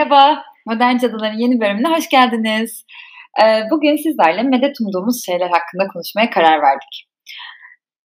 [0.00, 2.84] Merhaba, Modern Cadıların yeni bölümüne hoş geldiniz.
[3.42, 7.08] Ee, bugün sizlerle medet umduğumuz şeyler hakkında konuşmaya karar verdik.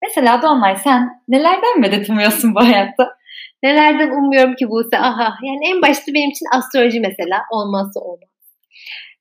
[0.03, 3.09] Mesela Doğanay sen nelerden medet umuyorsun bu hayatta?
[3.63, 4.99] Nelerden umuyorum ki Buse?
[4.99, 8.31] Aha, yani en başta benim için astroloji mesela olmazsa olmaz.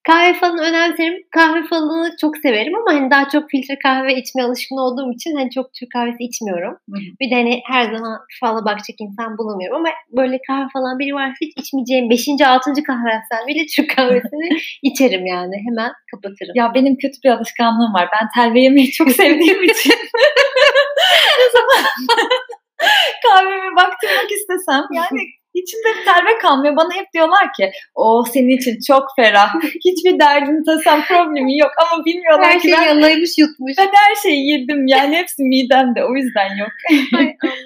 [0.08, 1.24] Kahve falan önemserim.
[1.32, 5.52] Kahve falını çok severim ama hani daha çok filtre kahve içmeye alışkın olduğum için hani
[5.52, 6.74] çok Türk kahvesi içmiyorum.
[6.90, 7.10] Hı hı.
[7.20, 11.36] Bir de hani her zaman fala bakacak insan bulamıyorum ama böyle kahve falan biri varsa
[11.42, 12.28] hiç içmeyeceğim 5.
[12.46, 12.84] 6.
[12.84, 15.56] kahve yapsam bile Türk kahvesini içerim yani.
[15.68, 16.54] Hemen kapatırım.
[16.56, 18.10] Ya benim kötü bir alışkanlığım var.
[18.14, 19.94] Ben telve yemeyi çok sevdiğim için
[21.40, 21.84] ne zaman
[23.24, 26.76] kahvemi baktırmak istesem yani İçimde terbe kalmıyor.
[26.76, 29.54] Bana hep diyorlar ki o senin için çok ferah.
[29.86, 33.74] Hiçbir derdin tasam problemi yok ama bilmiyorlar her ki ben yalaymış yutmuş.
[33.78, 36.72] Ben her şeyi yedim yani hepsi midemde o yüzden yok.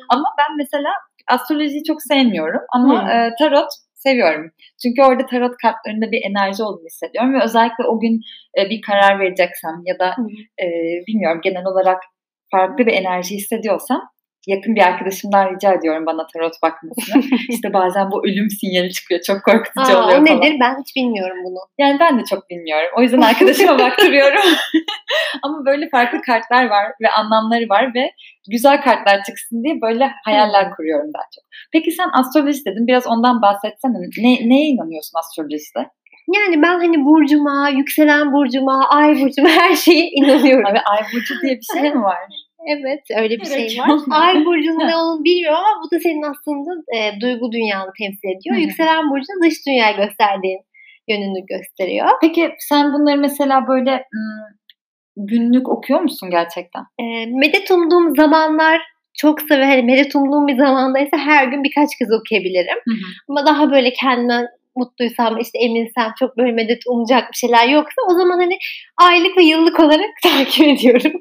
[0.10, 0.90] ama ben mesela
[1.28, 3.10] astrolojiyi çok sevmiyorum ama hmm.
[3.10, 4.52] e, tarot seviyorum.
[4.82, 8.22] Çünkü orada tarot kartlarında bir enerji olduğunu hissediyorum ve özellikle o gün
[8.58, 10.16] e, bir karar vereceksem ya da
[10.64, 10.66] e,
[11.08, 12.04] bilmiyorum genel olarak
[12.52, 14.02] farklı bir enerji hissediyorsam
[14.48, 17.24] yakın bir arkadaşımdan rica ediyorum bana tarot bakmasını.
[17.50, 19.22] İşte bazen bu ölüm sinyali çıkıyor.
[19.28, 20.58] Çok korkutucu Aa, oluyor o nedir?
[20.62, 21.60] Ben hiç bilmiyorum bunu.
[21.78, 22.90] Yani ben de çok bilmiyorum.
[22.98, 24.42] O yüzden arkadaşıma baktırıyorum.
[25.44, 28.12] Ama böyle farklı kartlar var ve anlamları var ve
[28.50, 31.44] güzel kartlar çıksın diye böyle hayaller kuruyorum daha çok.
[31.72, 32.88] Peki sen astroloji dedin.
[32.88, 33.98] Biraz ondan bahsetsene.
[34.18, 35.90] Ne, neye inanıyorsun astrolojide?
[36.36, 40.66] Yani ben hani burcuma, yükselen burcuma, ay burcuma her şeye inanıyorum.
[40.66, 42.18] Abi ay burcu diye bir şey mi var?
[42.68, 44.00] Evet öyle bir evet, şey var.
[44.12, 48.56] Ay burcunun ne olduğunu bilmiyorum ama bu da senin aslında e, duygu dünyanı temsil ediyor.
[48.56, 50.60] Yükselen burcun dış dünyayı gösterdiğin
[51.08, 52.08] yönünü gösteriyor.
[52.22, 54.06] Peki sen bunları mesela böyle
[55.18, 56.82] günlük okuyor musun gerçekten?
[57.00, 58.82] E, medet umduğum zamanlar
[59.18, 59.68] çok sever.
[59.68, 62.78] Hani medet umduğum bir zamandaysa her gün birkaç kez okuyabilirim.
[62.88, 63.08] Hı hı.
[63.30, 68.14] Ama daha böyle kendime mutluysam işte eminsem çok böyle medet umacak bir şeyler yoksa o
[68.14, 68.58] zaman hani
[68.98, 71.12] aylık ve yıllık olarak takip ediyorum.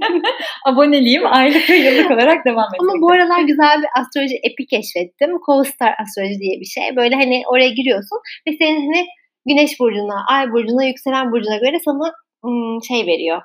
[0.66, 2.90] Aboneliyim aylık ve yıllık olarak devam ediyorum.
[2.90, 5.30] Ama bu aralar güzel bir astroloji epi keşfettim.
[5.46, 6.96] Co-Star astroloji diye bir şey.
[6.96, 9.06] Böyle hani oraya giriyorsun ve senin hani
[9.46, 12.12] güneş burcuna, ay burcuna, yükselen burcuna göre sana
[12.88, 13.42] şey veriyor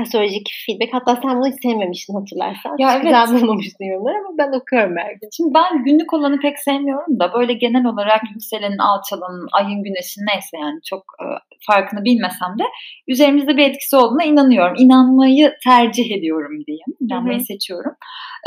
[0.00, 0.94] astrolojik feedback.
[0.94, 2.76] Hatta sen bunu hiç sevmemiştin hatırlarsan.
[2.78, 3.04] Ya hiç evet.
[3.04, 5.28] güzel bulmamıştın yorumları ama ben okuyorum gün.
[5.36, 10.56] Şimdi ben günlük olanı pek sevmiyorum da böyle genel olarak yükselenin, alçalanın, ayın, güneşin neyse
[10.58, 11.26] yani çok e,
[11.66, 12.64] farkını bilmesem de
[13.08, 14.74] üzerimizde bir etkisi olduğuna inanıyorum.
[14.78, 16.90] İnanmayı tercih ediyorum diyeyim.
[17.00, 17.46] İnanmayı Hı-hı.
[17.46, 17.92] seçiyorum.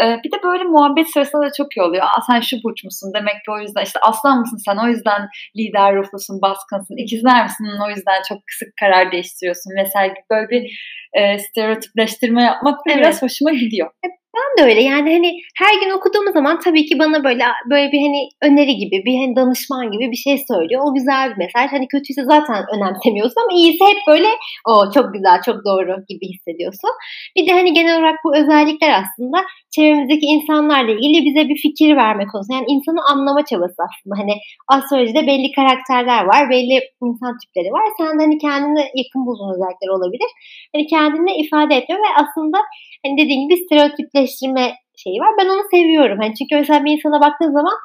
[0.02, 2.04] E, bir de böyle muhabbet sırasında da çok iyi oluyor.
[2.04, 3.12] Aa, sen şu burç musun?
[3.16, 4.78] Demek ki o yüzden işte aslan mısın sen?
[4.78, 5.22] O yüzden
[5.58, 6.98] lider ruhlusun, baskınsın.
[6.98, 7.66] İkizler misin?
[7.86, 10.64] O yüzden çok kısık karar değiştiriyorsun vesaire gibi böyle bir
[11.14, 12.98] e, stereotipleştirme yapmak da evet.
[12.98, 13.90] biraz hoşuma gidiyor.
[14.36, 18.02] Ben de öyle yani hani her gün okuduğum zaman tabii ki bana böyle böyle bir
[18.02, 20.82] hani öneri gibi bir hani danışman gibi bir şey söylüyor.
[20.86, 21.72] O güzel bir mesaj.
[21.72, 24.28] Hani kötüyse zaten önemsemiyorsun ama iyiyse hep böyle
[24.68, 26.90] o çok güzel çok doğru gibi hissediyorsun.
[27.36, 29.38] Bir de hani genel olarak bu özellikler aslında
[29.76, 32.54] çevremizdeki insanlarla ilgili bize bir fikir verme konusu.
[32.54, 34.16] Yani insanı anlama çabası aslında.
[34.22, 34.34] Hani
[34.76, 37.86] astrolojide belli karakterler var, belli insan tipleri var.
[37.98, 40.30] Sen de hani kendine yakın bulduğun özellikler olabilir.
[40.74, 42.58] Hani kendini ifade etme ve aslında
[43.04, 44.66] hani dediğim gibi stereotipleştirme
[45.04, 45.32] şeyi var.
[45.40, 46.18] Ben onu seviyorum.
[46.22, 47.76] Hani çünkü mesela bir insana baktığın zaman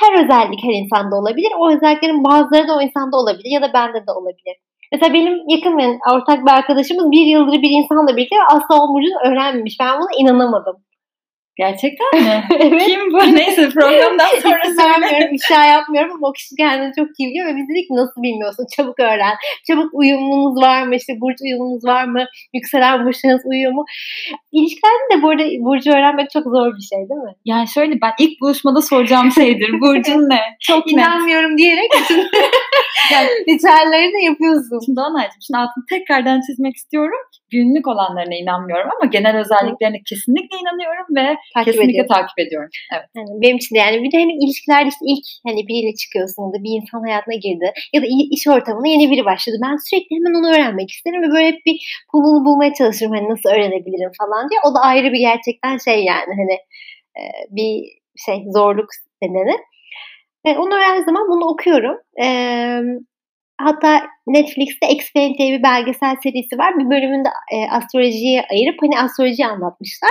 [0.00, 1.52] her özellik her insanda olabilir.
[1.60, 4.56] O özelliklerin bazıları da o insanda olabilir ya da bende de olabilir.
[4.92, 9.76] Mesela benim yakın ve ortak bir arkadaşımız bir yıldır bir insanla birlikte asla o öğrenmemiş.
[9.80, 10.76] Ben buna inanamadım.
[11.56, 12.44] Gerçekten mi?
[12.60, 12.86] evet.
[12.86, 13.18] Kim bu?
[13.18, 15.34] Neyse programdan sonra söylemiyorum.
[15.34, 18.66] ifşa yapmıyorum ama o kişi kendini çok iyi biliyor ve biz dedik nasıl bilmiyorsun?
[18.76, 19.34] Çabuk öğren.
[19.66, 20.96] Çabuk uyumunuz var mı?
[20.96, 22.24] İşte burç uyumunuz var mı?
[22.54, 23.84] Yükselen burçlarınız uyuyor mu?
[24.52, 27.34] İlişkilerde de bu arada burcu öğrenmek çok zor bir şey değil mi?
[27.44, 29.80] Yani şöyle ben ilk buluşmada soracağım şeydir.
[29.80, 30.40] Burcun ne?
[30.60, 31.58] Çok İnanmıyorum net.
[31.58, 32.18] diyerek bütün
[33.12, 34.78] yani, ritüelleri de yapıyorsun.
[34.86, 37.20] Şimdi Anaycığım şimdi altını tekrardan çizmek istiyorum.
[37.52, 42.14] Günlük olanlarına inanmıyorum ama genel özelliklerine kesinlikle inanıyorum ve takip Kesinlikle ediyorum.
[42.16, 42.70] takip ediyorum.
[42.94, 43.08] Evet.
[43.16, 46.58] Yani benim için de yani bir de hani ilişkilerde işte ilk hani biriyle çıkıyorsun da
[46.64, 48.06] bir insan hayatına girdi ya da
[48.36, 49.56] iş ortamına yeni biri başladı.
[49.66, 51.76] Ben sürekli hemen onu öğrenmek isterim ve böyle hep bir
[52.12, 54.60] konunu bulmaya çalışırım hani nasıl öğrenebilirim falan diye.
[54.66, 56.56] O da ayrı bir gerçekten şey yani hani
[57.20, 57.22] e,
[57.56, 57.72] bir
[58.26, 58.90] şey zorluk
[59.22, 59.56] nedeni.
[60.44, 61.96] E, onu öğrendiğim zaman bunu okuyorum.
[62.22, 62.26] E,
[63.64, 66.78] hatta Netflix'te diye bir belgesel serisi var.
[66.78, 70.10] Bir bölümünde e, astrolojiye ayırıp hani astrolojiyi anlatmışlar.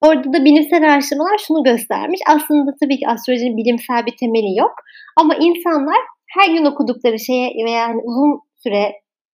[0.00, 2.20] Orada da bilimsel araştırmalar şunu göstermiş.
[2.28, 4.74] Aslında tabii ki astrolojinin bilimsel bir temeli yok.
[5.16, 5.96] Ama insanlar
[6.36, 8.92] her gün okudukları şeye veya yani uzun süre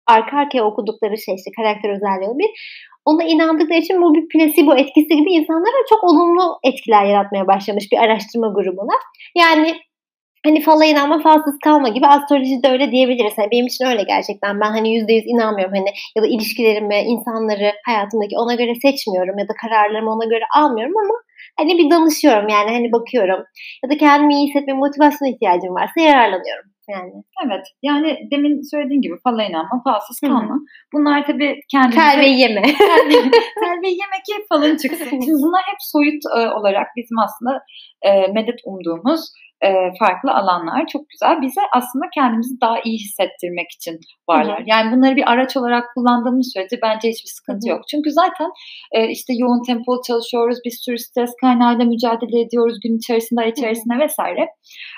[0.08, 2.50] arka arkaya okudukları şey işte karakter özelliği bir
[3.06, 7.98] ona inandıkları için bu bir placebo etkisi gibi insanlara çok olumlu etkiler yaratmaya başlamış bir
[7.98, 8.96] araştırma grubuna.
[9.38, 9.76] Yani
[10.46, 13.34] hani fala inanma falsız kalma gibi astroloji de öyle diyebiliriz.
[13.38, 14.60] Yani benim için öyle gerçekten.
[14.62, 15.74] Ben hani yüzde yüz inanmıyorum.
[15.76, 20.94] Hani ya da ilişkilerimi, insanları hayatımdaki ona göre seçmiyorum ya da kararlarımı ona göre almıyorum
[20.98, 21.16] ama
[21.58, 23.44] hani bir danışıyorum yani hani bakıyorum.
[23.84, 26.70] Ya da kendimi iyi hissetme motivasyon ihtiyacım varsa yararlanıyorum.
[26.90, 27.12] Yani.
[27.46, 27.66] Evet.
[27.84, 30.42] Yani demin söylediğin gibi fala inanma, falsız kalma.
[30.42, 30.60] Hı-hı.
[30.94, 32.00] Bunlar tabii kendimize...
[32.00, 32.62] Telveyi yeme.
[33.64, 35.06] telveyi yeme ki falın çıksın.
[35.10, 37.64] Şimdi bunlar hep soyut e, olarak bizim aslında
[38.02, 39.22] e, medet umduğumuz
[39.64, 39.70] e,
[40.00, 40.88] farklı alanlar.
[40.88, 41.42] Çok güzel.
[41.42, 44.60] Bize aslında kendimizi daha iyi hissettirmek için varlar.
[44.60, 44.70] Hı-hı.
[44.70, 47.76] Yani bunları bir araç olarak kullandığımız sürece bence hiçbir sıkıntı Hı-hı.
[47.76, 47.82] yok.
[47.92, 48.50] Çünkü zaten
[48.92, 50.58] e, işte yoğun tempolu çalışıyoruz.
[50.66, 54.04] Bir sürü stres kaynağıyla mücadele ediyoruz gün içerisinde, içerisinde Hı-hı.
[54.04, 54.48] vesaire.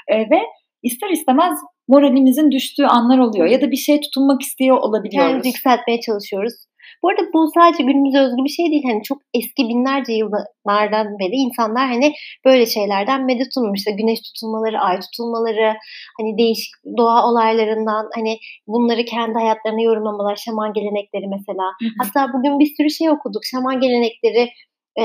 [0.08, 0.40] E, ve
[0.84, 5.28] ister istemez moralimizin düştüğü anlar oluyor ya da bir şey tutunmak istiyor olabiliyoruz.
[5.28, 6.54] Kendimizi yükseltmeye çalışıyoruz.
[7.04, 8.84] Bu arada bu sadece günümüze özgü bir şey değil.
[8.84, 12.14] Hani çok eski binlerce yıllardan beri insanlar hani
[12.46, 13.80] böyle şeylerden medet ummuş.
[13.80, 15.74] İşte güneş tutulmaları, ay tutulmaları,
[16.20, 18.38] hani değişik doğa olaylarından hani
[18.68, 21.66] bunları kendi hayatlarına yorumlamalar, şaman gelenekleri mesela.
[22.02, 23.42] Hatta bugün bir sürü şey okuduk.
[23.46, 24.50] Şaman gelenekleri
[25.00, 25.04] e,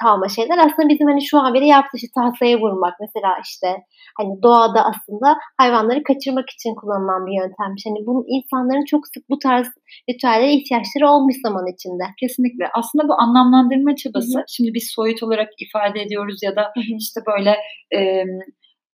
[0.00, 3.68] kalma şeyler aslında bizim hani şu an bile yaptığı şey tahtaya vurmak mesela işte
[4.18, 7.82] hani doğada aslında hayvanları kaçırmak için kullanılan bir yöntemmiş.
[7.86, 9.66] Hani bu insanların çok sık bu tarz
[10.10, 12.04] ritüellere ihtiyaçları olmuş zaman içinde.
[12.20, 12.64] Kesinlikle.
[12.74, 14.44] Aslında bu anlamlandırma çabası Hı-hı.
[14.48, 16.96] şimdi biz soyut olarak ifade ediyoruz ya da Hı-hı.
[16.98, 17.56] işte böyle
[17.94, 18.24] e,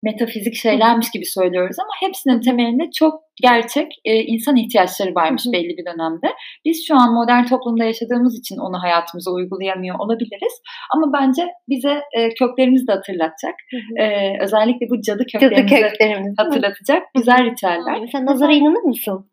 [0.04, 5.86] metafizik şeylermiş gibi söylüyoruz ama hepsinin temelinde çok gerçek e, insan ihtiyaçları varmış belli bir
[5.86, 6.28] dönemde.
[6.66, 10.54] Biz şu an modern toplumda yaşadığımız için onu hayatımıza uygulayamıyor olabiliriz.
[10.96, 13.56] Ama bence bize e, köklerimizi de hatırlatacak.
[14.00, 14.06] E,
[14.44, 18.08] özellikle bu cadı köklerimizi, cadı köklerimizi hatırlatacak güzel ritüeller.
[18.12, 19.30] Sen nazara inanır mısın?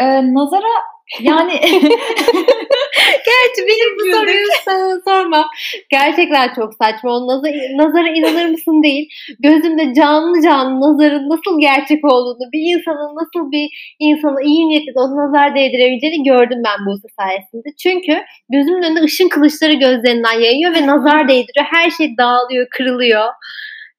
[0.00, 0.04] E,
[0.34, 0.72] nazara
[1.22, 1.52] yani
[3.30, 5.46] Gerçi benim bu soruyu sana sormam.
[5.90, 7.10] Gerçekten çok saçma.
[7.16, 9.08] O nazar, nazara inanır mısın değil.
[9.38, 15.16] Gözümde canlı canlı nazarın nasıl gerçek olduğunu, bir insanın nasıl bir insana iyi niyetli o
[15.16, 17.68] nazar değdirebileceğini gördüm ben bu sayesinde.
[17.82, 21.66] Çünkü gözümün önünde ışın kılıçları gözlerinden yayıyor ve nazar değdiriyor.
[21.70, 23.28] Her şey dağılıyor, kırılıyor.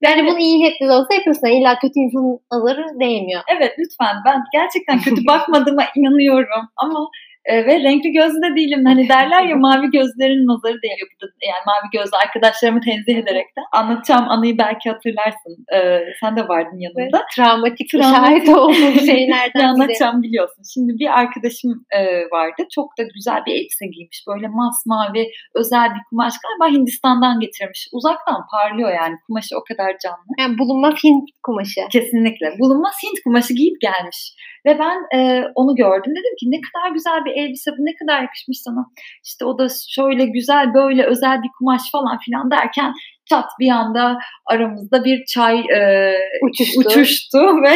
[0.02, 1.46] Yani bunu iyi niyetli de olsa yapıyorsun.
[1.46, 3.42] İlla kötü insanın nazarı değmiyor.
[3.48, 4.16] Evet lütfen.
[4.26, 6.68] Ben gerçekten kötü bakmadığıma inanıyorum.
[6.76, 7.08] Ama
[7.50, 8.84] e, ve renkli gözlü de değilim.
[8.84, 11.08] Hani derler ya mavi gözlerin nazarı değiyor.
[11.50, 15.52] Yani mavi gözlü arkadaşlarımı tenzih ederek de anlatacağım anıyı belki hatırlarsın.
[15.76, 15.78] E,
[16.20, 17.02] sen de vardın yanımda.
[17.02, 20.62] Evet, travmatik, travmatik şahit olduğum şeylerden anlatacağım biliyorsun.
[20.74, 22.00] Şimdi bir arkadaşım e,
[22.36, 22.62] vardı.
[22.74, 24.24] Çok da güzel bir elbise giymiş.
[24.28, 27.88] Böyle masmavi özel bir kumaş galiba Hindistan'dan getirmiş.
[27.92, 29.14] Uzaktan parlıyor yani.
[29.26, 30.30] Kumaşı o kadar canlı.
[30.38, 31.80] Yani bulunmaz Hint kumaşı.
[31.92, 32.46] Kesinlikle.
[32.60, 34.34] Bulunmaz Hint kumaşı giyip gelmiş.
[34.66, 36.12] Ve ben e, onu gördüm.
[36.12, 38.86] Dedim ki ne kadar güzel bir elbise bu ne kadar yakışmış sana.
[39.24, 42.92] İşte o da şöyle güzel böyle özel bir kumaş falan filan derken
[43.30, 46.80] çat bir anda aramızda bir çay e, uçuştu.
[46.80, 47.74] uçuştu ve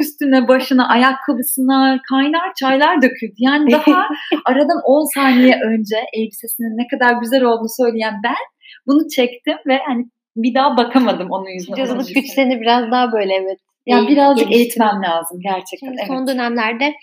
[0.00, 3.34] üstüne başına ayakkabısına kaynar çaylar döküldü.
[3.38, 4.08] Yani daha
[4.44, 8.42] aradan 10 saniye önce elbisesinin ne kadar güzel olduğunu söyleyen ben
[8.86, 10.04] bunu çektim ve hani
[10.36, 11.76] bir daha bakamadım onun yüzüne.
[11.76, 15.86] Cazılık güçlerini biraz daha böyle evet yani birazcık eğitmem lazım gerçekten.
[15.86, 16.06] Şimdi evet.
[16.06, 16.94] Son dönemlerde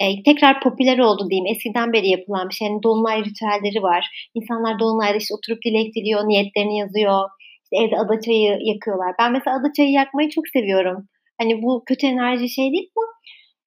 [0.00, 1.46] e, tekrar popüler oldu diyeyim.
[1.46, 2.68] Eskiden beri yapılan bir şey.
[2.68, 4.30] Yani dolunay ritüelleri var.
[4.34, 7.28] İnsanlar dolunayda işte oturup dilek diliyor, niyetlerini yazıyor.
[7.64, 9.14] İşte evde ada çayı yakıyorlar.
[9.18, 11.08] Ben mesela ada çayı yakmayı çok seviyorum.
[11.40, 13.08] Hani bu kötü enerji şey değil mi?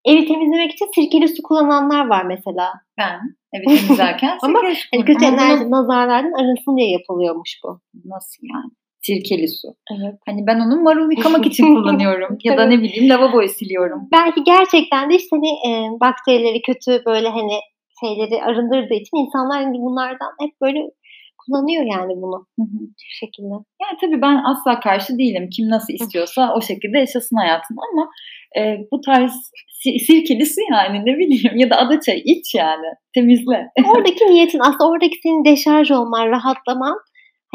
[0.05, 2.73] Evi temizlemek için sirkeli su kullananlar var mesela.
[2.97, 3.19] Ben
[3.53, 4.59] evi temizlerken Ama
[4.93, 7.79] hani kötü enerji nazarlardan arasın diye yapılıyormuş bu.
[8.05, 8.71] Nasıl yani?
[9.01, 9.67] Sirkeli su.
[9.91, 10.15] Evet.
[10.25, 14.01] Hani ben onu marul yıkamak için kullanıyorum ya da ne bileyim lavaboyu siliyorum.
[14.11, 17.59] Belki gerçekten de işte hani e, bakterileri kötü böyle hani
[17.99, 20.79] şeyleri arındırdığı için insanlar hani bunlardan hep böyle
[21.45, 23.53] kullanıyor yani bunu bu şekilde.
[23.81, 25.49] Yani tabii ben asla karşı değilim.
[25.55, 28.09] Kim nasıl istiyorsa o şekilde yaşasın hayatını ama
[28.57, 29.31] e, bu tarz
[30.07, 33.67] sirkeli su yani ne bileyim ya da adaçay iç yani temizle.
[33.95, 36.97] Oradaki niyetin aslında oradaki senin deşarj olman, rahatlaman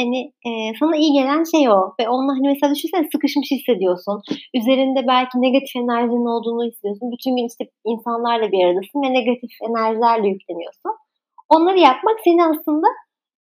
[0.00, 0.50] Hani e,
[0.80, 1.94] sana iyi gelen şey o.
[2.00, 4.22] Ve onunla hani mesela düşünsene sıkışmış hissediyorsun.
[4.54, 7.12] Üzerinde belki negatif enerjinin olduğunu hissediyorsun.
[7.12, 10.92] Bütün gün işte insanlarla bir aradasın ve negatif enerjilerle yükleniyorsun.
[11.48, 12.86] Onları yapmak seni aslında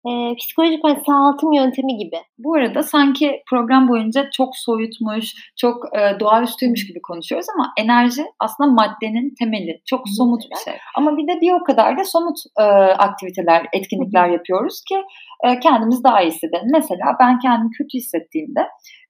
[0.05, 2.17] e, psikolojik hani sağaltım yöntemi gibi.
[2.37, 8.71] Bu arada sanki program boyunca çok soyutmuş, çok e, doğaüstüymüş gibi konuşuyoruz ama enerji aslında
[8.71, 9.81] maddenin temeli.
[9.85, 10.79] Çok somut bir şey.
[10.97, 12.63] Ama bir de bir o kadar da somut e,
[13.07, 14.95] aktiviteler, etkinlikler yapıyoruz ki
[15.43, 16.67] e, kendimiz daha iyi hissedelim.
[16.71, 18.59] Mesela ben kendimi kötü hissettiğimde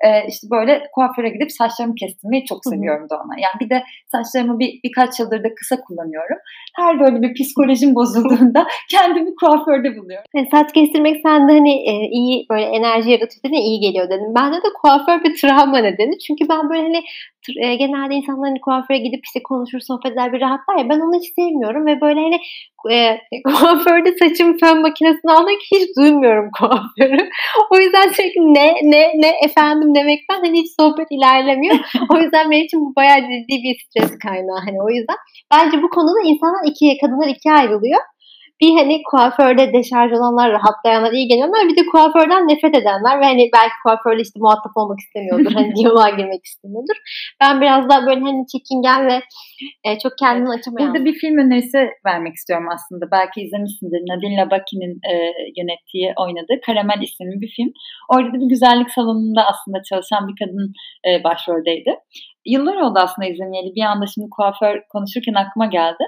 [0.05, 3.33] e, işte böyle kuaföre gidip saçlarımı kestirmeyi çok seviyorum da ona.
[3.37, 6.37] Yani bir de saçlarımı bir, birkaç yıldır da kısa kullanıyorum.
[6.75, 10.25] Her böyle bir psikolojim bozulduğunda kendimi kuaförde buluyorum.
[10.35, 14.35] E, saç kestirmek sende hani e, iyi böyle enerji yaratıyor dedin iyi geliyor dedim.
[14.35, 16.19] Bende de kuaför bir travma nedeni.
[16.19, 17.03] Çünkü ben böyle hani
[17.65, 21.15] e, genelde insanlar hani kuaföre gidip işte konuşur sohbet eder bir rahatlar ya ben onu
[21.19, 22.39] hiç sevmiyorum ve böyle hani
[22.91, 27.29] e, kuaförde saçım fön makinesini almak hiç duymuyorum kuaförü.
[27.71, 31.75] o yüzden sürekli ne ne ne efendim demekten hani hiç sohbet ilerlemiyor.
[32.13, 35.17] o yüzden benim için bu bayağı ciddi bir stres kaynağı hani o yüzden.
[35.53, 38.01] Bence bu konuda insanlar ikiye kadınlar ikiye ayrılıyor
[38.61, 43.49] bir hani kuaförde deşarj olanlar, rahatlayanlar, iyi gelenler bir de kuaförden nefret edenler ve hani
[43.53, 45.51] belki kuaförle işte muhatap olmak istemiyordur.
[45.51, 46.97] hani diyaloğa girmek istemiyordur.
[47.41, 49.21] Ben biraz daha böyle hani çekingen ve
[49.83, 50.93] e, çok kendini açamayan.
[50.93, 53.11] Burada bir film önerisi vermek istiyorum aslında.
[53.11, 54.01] Belki izlemişsindir.
[54.09, 55.13] Nadine Labaki'nin e,
[55.57, 57.71] yönettiği, oynadığı Karamel isimli bir film.
[58.13, 60.73] Orada da bir güzellik salonunda aslında çalışan bir kadın
[61.07, 61.91] e, başroldeydi
[62.45, 63.75] yıllar oldu aslında izlemeyeli.
[63.75, 66.03] Bir anda şimdi kuaför konuşurken aklıma geldi.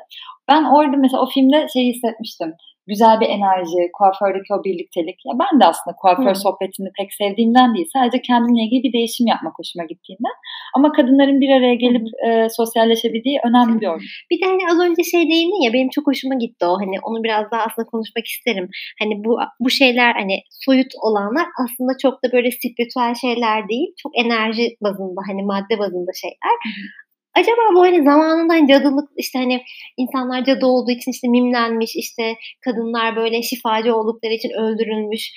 [0.50, 2.54] Ben orada mesela o filmde şey hissetmiştim
[2.88, 5.18] güzel bir enerji, kuafördeki o birliktelik.
[5.28, 6.42] Ya ben de aslında kuaför Hı.
[6.46, 7.90] sohbetini pek sevdiğimden değil.
[7.94, 10.36] Sadece kendimle ilgili bir değişim yapmak hoşuma gittiğinden.
[10.76, 14.08] Ama kadınların bir araya gelip e, sosyalleşebildiği önemli bir ortam.
[14.32, 16.74] Bir de hani az önce şey değindin ya benim çok hoşuma gitti o.
[16.82, 18.68] Hani onu biraz daha aslında konuşmak isterim.
[19.02, 23.88] Hani bu bu şeyler hani soyut olanlar aslında çok da böyle spiritüel şeyler değil.
[24.02, 26.56] Çok enerji bazında hani madde bazında şeyler.
[26.66, 27.07] Hı.
[27.38, 29.64] Acaba bu hani zamanında hani cadılık işte hani
[29.98, 35.32] insanlar cadı olduğu için işte mimlenmiş işte kadınlar böyle şifacı oldukları için öldürülmüş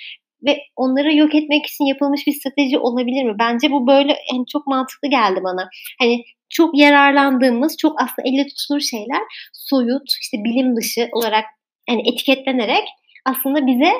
[0.45, 3.35] ve onları yok etmek için yapılmış bir strateji olabilir mi?
[3.39, 5.69] Bence bu böyle hani çok mantıklı geldi bana.
[5.99, 9.21] Hani çok yararlandığımız, çok aslında elle tutulur şeyler
[9.53, 11.45] soyut, işte bilim dışı olarak
[11.89, 12.83] hani etiketlenerek
[13.25, 13.91] aslında bize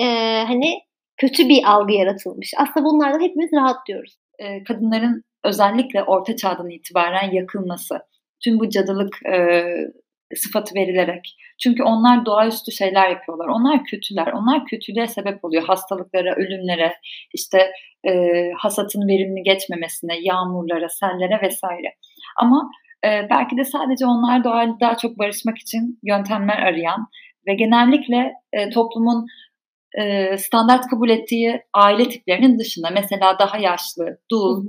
[0.00, 0.04] e,
[0.46, 0.80] hani
[1.16, 2.52] kötü bir algı yaratılmış.
[2.58, 4.23] Aslında bunlardan hepimiz rahatlıyoruz.
[4.38, 7.98] E, kadınların özellikle orta çağdan itibaren yakılması,
[8.44, 9.64] tüm bu cadılık e,
[10.36, 11.36] sıfatı verilerek.
[11.62, 13.46] Çünkü onlar doğaüstü şeyler yapıyorlar.
[13.46, 14.26] Onlar kötüler.
[14.26, 15.62] Onlar kötülüğe sebep oluyor.
[15.64, 16.94] Hastalıklara, ölümlere,
[17.34, 17.72] işte
[18.08, 18.12] e,
[18.58, 21.94] hasatın verimli geçmemesine, yağmurlara, sellere vesaire.
[22.36, 22.70] Ama
[23.04, 27.06] e, belki de sadece onlar doğayla daha çok barışmak için yöntemler arayan
[27.46, 29.26] ve genellikle e, toplumun
[30.00, 34.66] e, standart kabul ettiği aile tiplerinin dışında mesela daha yaşlı, dul,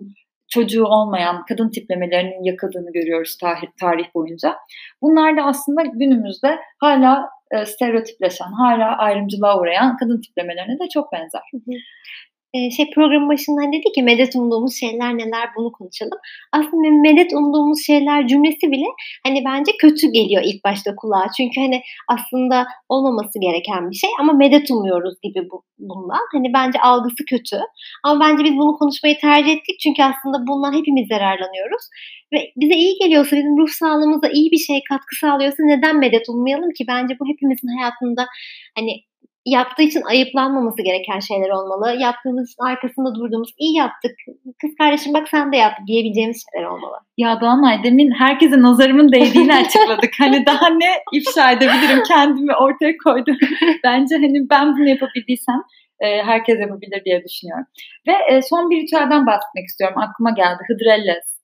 [0.50, 4.56] çocuğu olmayan kadın tiplemelerinin yakıldığını görüyoruz tarih, tarih boyunca.
[5.02, 11.42] Bunlar da aslında günümüzde hala e, stereotipleşen, hala ayrımcılığa uğrayan kadın tiplemelerine de çok benzer.
[11.52, 11.72] Hı hı
[12.56, 16.20] e, şey programın başında hani dedi ki medet umduğumuz şeyler neler bunu konuşalım.
[16.52, 18.86] Aslında medet umduğumuz şeyler cümlesi bile
[19.26, 21.28] hani bence kötü geliyor ilk başta kulağa.
[21.38, 26.26] Çünkü hani aslında olmaması gereken bir şey ama medet umuyoruz gibi bu, bundan.
[26.34, 27.60] Hani bence algısı kötü.
[28.04, 31.84] Ama bence biz bunu konuşmayı tercih ettik çünkü aslında bundan hepimiz zararlanıyoruz.
[32.34, 36.72] Ve bize iyi geliyorsa, bizim ruh sağlığımıza iyi bir şey katkı sağlıyorsa neden medet ummayalım
[36.78, 36.84] ki?
[36.88, 38.26] Bence bu hepimizin hayatında
[38.78, 38.92] hani
[39.46, 41.96] yaptığı için ayıplanmaması gereken şeyler olmalı.
[42.00, 44.12] Yaptığımız için arkasında durduğumuz iyi yaptık.
[44.62, 46.98] Kız kardeşim bak sen de yaptın diyebileceğimiz şeyler olmalı.
[47.18, 50.14] Ya Doğanay demin herkese nazarımın değdiğini açıkladık.
[50.20, 53.38] hani daha ne ifşa edebilirim kendimi ortaya koydum.
[53.84, 55.62] Bence hani ben bunu yapabildiysem
[56.00, 57.66] e, herkes yapabilir diye düşünüyorum.
[58.08, 59.98] Ve e, son bir ritüelden bahsetmek istiyorum.
[59.98, 60.60] Aklıma geldi.
[60.68, 61.35] Hıdrellez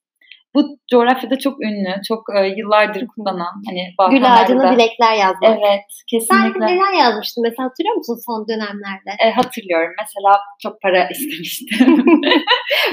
[0.56, 5.60] bu coğrafyada çok ünlü, çok e, yıllardır kullanan hani Gül ağacına dilekler yazmak.
[5.60, 6.60] Evet, kesinlikle.
[6.60, 9.12] Sen neler yazmıştın mesela hatırlıyor musun son dönemlerde?
[9.26, 9.94] E, hatırlıyorum.
[10.00, 12.06] Mesela çok para istemiştim.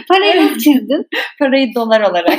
[0.08, 1.06] Parayı nasıl çizdin?
[1.38, 2.38] Parayı dolar olarak.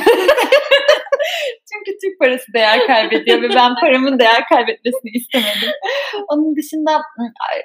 [1.72, 5.72] Çünkü Türk parası değer kaybediyor ve ben paramın değer kaybetmesini istemedim.
[6.28, 7.02] Onun dışında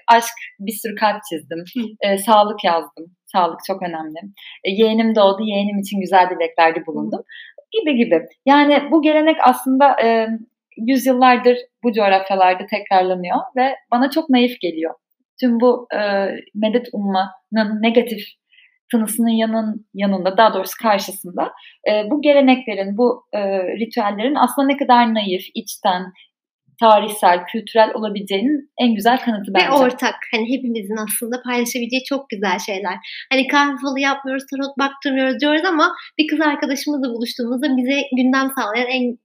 [0.08, 1.64] aşk bir sürü kalp çizdim.
[2.02, 3.06] E, sağlık yazdım.
[3.36, 4.20] Sağlık çok önemli.
[4.64, 5.44] E, yeğenim doğdu.
[5.44, 7.22] Yeğenim için güzel dileklerde bulundum.
[7.72, 8.22] Gibi gibi.
[8.46, 10.28] Yani bu gelenek aslında e,
[10.78, 14.94] yüzyıllardır bu coğrafyalarda tekrarlanıyor ve bana çok naif geliyor.
[15.40, 16.00] Tüm bu e,
[16.56, 18.20] medet ummanın negatif
[18.92, 21.52] tınısının yanın, yanında daha doğrusu karşısında
[21.90, 26.04] e, bu geleneklerin, bu e, ritüellerin aslında ne kadar naif, içten,
[26.80, 29.68] tarihsel, kültürel olabileceğinin en güzel kanıtı bence.
[29.68, 30.16] Ve ortak.
[30.32, 32.98] Hani hepimizin aslında paylaşabileceği çok güzel şeyler.
[33.32, 38.88] Hani kahve falı yapmıyoruz, tarot baktırmıyoruz diyoruz ama bir kız arkadaşımızla buluştuğumuzda bize gündem sağlayan
[38.88, 39.18] en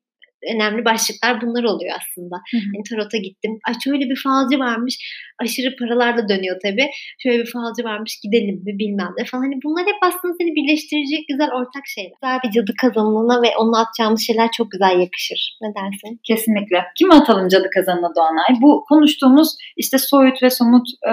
[0.54, 2.37] önemli başlıklar bunlar oluyor aslında.
[2.52, 3.59] Yani tarota gittim.
[3.68, 4.94] Ay şöyle bir falcı varmış.
[5.42, 6.88] Aşırı paralarla dönüyor tabii.
[7.23, 9.42] Şöyle bir falcı varmış gidelim mi bilmem ne falan.
[9.42, 12.11] Hani bunlar hep aslında seni birleştirecek güzel ortak şeyler.
[12.23, 15.59] Güzel bir cadı kazanına ve onunla atacağımız şeyler çok güzel yakışır.
[15.62, 16.20] Ne dersin?
[16.25, 16.78] Kesinlikle.
[16.99, 18.50] Kime atalım cadı kazanına Doğanay?
[18.62, 21.12] Bu konuştuğumuz işte soyut ve somut e,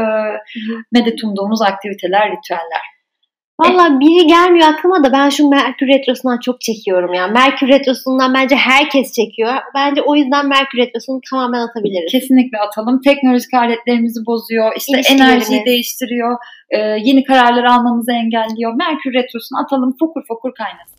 [0.91, 2.97] medet umduğumuz aktiviteler, ritüeller.
[3.60, 7.28] Valla biri gelmiyor aklıma da ben şu Merkür Retrosu'ndan çok çekiyorum ya.
[7.28, 9.54] Merkür Retrosu'ndan bence herkes çekiyor.
[9.76, 12.12] Bence o yüzden Merkür Retrosu'nu tamamen atabiliriz.
[12.12, 13.02] Kesinlikle atalım.
[13.02, 14.72] Teknolojik aletlerimizi bozuyor.
[14.78, 16.38] İşte enerjiyi değiştiriyor.
[16.70, 18.74] E, yeni kararlar almamızı engelliyor.
[18.74, 19.96] Merkür Retrosu'nu atalım.
[20.00, 20.98] Fokur fokur kaynasın.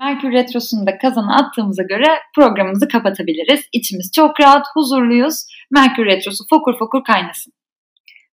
[0.00, 3.60] Merkür Retrosu'nu da kazana attığımıza göre programımızı kapatabiliriz.
[3.72, 5.44] İçimiz çok rahat, huzurluyuz.
[5.70, 7.57] Merkür Retrosu fokur fokur kaynasın.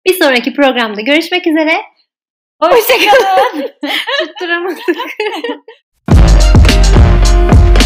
[0.06, 1.82] Bir sonraki programda görüşmek üzere.
[2.62, 3.72] Hoşçakalın.
[4.20, 4.86] Tutturamadık.